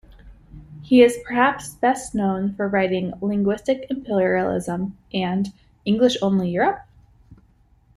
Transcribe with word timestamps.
He 0.81 1.03
is 1.03 1.19
perhaps 1.23 1.75
best 1.75 2.15
known 2.15 2.55
for 2.55 2.67
writing 2.67 3.13
"Linguistic 3.21 3.85
Imperialism" 3.91 4.97
and 5.13 5.53
"English-Only 5.85 6.49
Europe? 6.49 6.87